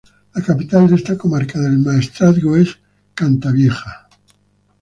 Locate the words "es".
2.57-2.75